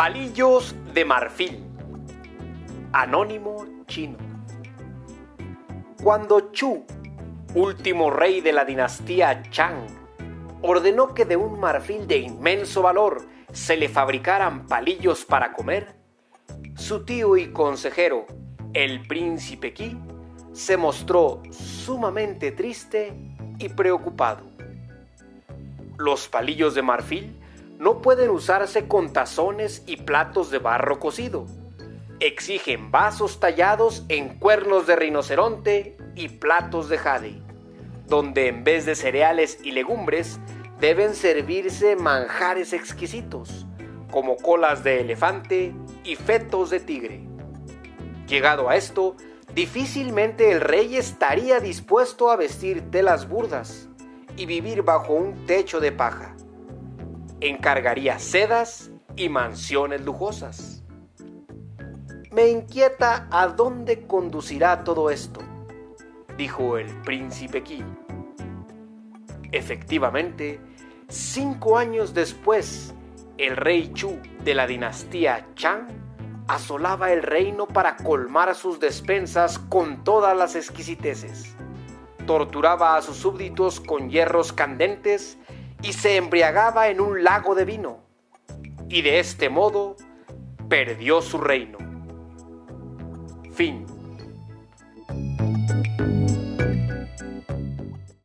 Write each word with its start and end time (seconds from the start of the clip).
Palillos 0.00 0.74
de 0.94 1.04
marfil. 1.04 1.62
Anónimo 2.90 3.66
chino. 3.86 4.16
Cuando 6.02 6.52
Chu, 6.52 6.86
último 7.54 8.08
rey 8.08 8.40
de 8.40 8.54
la 8.54 8.64
dinastía 8.64 9.42
Chang, 9.50 9.86
ordenó 10.62 11.12
que 11.12 11.26
de 11.26 11.36
un 11.36 11.60
marfil 11.60 12.06
de 12.06 12.16
inmenso 12.16 12.80
valor 12.80 13.26
se 13.52 13.76
le 13.76 13.90
fabricaran 13.90 14.66
palillos 14.66 15.26
para 15.26 15.52
comer, 15.52 15.94
su 16.76 17.04
tío 17.04 17.36
y 17.36 17.52
consejero, 17.52 18.24
el 18.72 19.06
príncipe 19.06 19.74
Qi, 19.74 19.98
se 20.54 20.78
mostró 20.78 21.42
sumamente 21.50 22.52
triste 22.52 23.12
y 23.58 23.68
preocupado. 23.68 24.50
Los 25.98 26.26
palillos 26.26 26.74
de 26.74 26.80
marfil 26.80 27.39
no 27.80 28.02
pueden 28.02 28.28
usarse 28.28 28.86
con 28.86 29.10
tazones 29.14 29.82
y 29.86 29.96
platos 29.96 30.50
de 30.50 30.58
barro 30.58 31.00
cocido. 31.00 31.46
Exigen 32.20 32.90
vasos 32.90 33.40
tallados 33.40 34.04
en 34.10 34.38
cuernos 34.38 34.86
de 34.86 34.96
rinoceronte 34.96 35.96
y 36.14 36.28
platos 36.28 36.90
de 36.90 36.98
jade, 36.98 37.42
donde 38.06 38.48
en 38.48 38.64
vez 38.64 38.84
de 38.84 38.94
cereales 38.94 39.58
y 39.64 39.72
legumbres 39.72 40.38
deben 40.78 41.14
servirse 41.14 41.96
manjares 41.96 42.74
exquisitos, 42.74 43.66
como 44.10 44.36
colas 44.36 44.84
de 44.84 45.00
elefante 45.00 45.72
y 46.04 46.16
fetos 46.16 46.68
de 46.68 46.80
tigre. 46.80 47.22
Llegado 48.26 48.68
a 48.68 48.76
esto, 48.76 49.16
difícilmente 49.54 50.52
el 50.52 50.60
rey 50.60 50.96
estaría 50.96 51.60
dispuesto 51.60 52.30
a 52.30 52.36
vestir 52.36 52.90
telas 52.90 53.26
burdas 53.26 53.88
y 54.36 54.44
vivir 54.44 54.82
bajo 54.82 55.14
un 55.14 55.46
techo 55.46 55.80
de 55.80 55.92
paja. 55.92 56.36
Encargaría 57.40 58.18
sedas 58.18 58.90
y 59.16 59.30
mansiones 59.30 60.02
lujosas. 60.02 60.82
Me 62.30 62.48
inquieta 62.48 63.28
a 63.30 63.48
dónde 63.48 64.06
conducirá 64.06 64.84
todo 64.84 65.10
esto, 65.10 65.40
dijo 66.36 66.76
el 66.76 66.86
príncipe 67.02 67.62
Qi. 67.62 67.82
Efectivamente, 69.52 70.60
cinco 71.08 71.78
años 71.78 72.14
después, 72.14 72.94
el 73.38 73.56
rey 73.56 73.90
Chu 73.94 74.18
de 74.44 74.54
la 74.54 74.66
dinastía 74.66 75.48
Chang 75.54 75.88
asolaba 76.46 77.10
el 77.10 77.22
reino 77.22 77.66
para 77.66 77.96
colmar 77.96 78.54
sus 78.54 78.78
despensas 78.80 79.58
con 79.58 80.04
todas 80.04 80.36
las 80.36 80.56
exquisiteces. 80.56 81.56
Torturaba 82.26 82.96
a 82.96 83.02
sus 83.02 83.16
súbditos 83.16 83.80
con 83.80 84.10
hierros 84.10 84.52
candentes 84.52 85.38
y 85.82 85.92
se 85.92 86.16
embriagaba 86.16 86.88
en 86.88 87.00
un 87.00 87.24
lago 87.24 87.54
de 87.54 87.64
vino. 87.64 88.00
Y 88.88 89.02
de 89.02 89.20
este 89.20 89.48
modo 89.48 89.96
perdió 90.68 91.22
su 91.22 91.38
reino. 91.38 91.78
Fin. 93.52 93.99